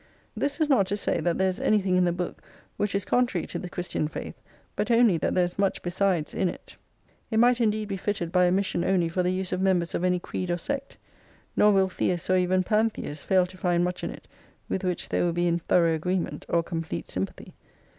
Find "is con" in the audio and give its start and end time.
2.95-3.27